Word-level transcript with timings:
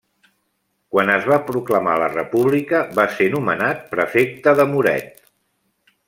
Quan 0.93 1.11
es 1.15 1.27
va 1.31 1.37
proclamar 1.49 1.97
la 2.03 2.07
República 2.15 2.79
va 2.99 3.05
ser 3.19 3.27
nomenat 3.37 3.85
prefecte 3.95 4.55
de 4.61 4.69
Muret. 4.75 5.19